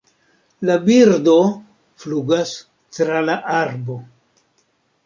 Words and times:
La 0.69 0.77
birdo 0.87 1.35
flugas 2.05 2.55
tra 2.99 3.25
la 3.31 3.39
arbo 3.61 4.01